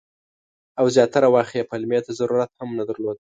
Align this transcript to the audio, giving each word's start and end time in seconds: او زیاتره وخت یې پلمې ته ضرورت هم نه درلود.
او 0.79 0.85
زیاتره 0.95 1.27
وخت 1.35 1.53
یې 1.57 1.69
پلمې 1.69 1.99
ته 2.05 2.11
ضرورت 2.19 2.49
هم 2.59 2.69
نه 2.79 2.83
درلود. 2.89 3.17